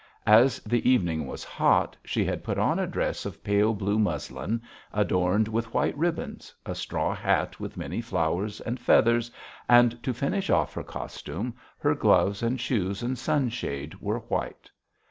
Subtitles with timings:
[0.25, 4.63] As the evening was hot, she had put on a dress of pale blue muslin
[4.91, 9.29] adorned with white ribbons, a straw hat with many flowers and feathers,
[9.69, 14.71] and to finish off her costume, her gloves and shoes and sunshade were white.